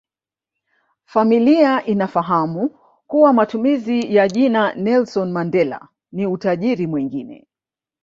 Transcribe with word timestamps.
Familia 1.05 1.85
inafahamu 1.85 2.69
kuwa 3.07 3.33
matumizi 3.33 4.15
ya 4.15 4.27
jina 4.27 4.73
Nelson 4.75 5.31
Mandela 5.31 5.87
ni 6.11 6.25
utajiri 6.25 6.87
mwingine 6.87 7.47